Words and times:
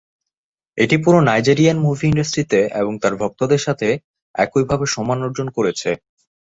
এটি 0.77 0.95
পুরো 1.03 1.19
Nigerian 1.21 1.77
movie 1.79 2.05
ইন্ডাস্ট্রিতে 2.09 2.59
এবং 2.73 2.93
তার 3.01 3.13
ভক্তদের 3.21 3.61
সাথে 3.67 3.87
একইভাবে 4.35 4.85
সম্মান 4.93 5.19
অর্জন 5.23 5.47
করেছে। 5.57 5.89